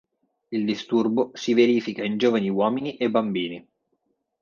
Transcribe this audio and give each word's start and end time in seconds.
Il 0.49 0.65
disturbo 0.65 1.29
si 1.35 1.53
verifica 1.53 2.03
in 2.03 2.17
giovani 2.17 2.49
uomini 2.49 2.97
e 2.97 3.11
bambini. 3.11 3.67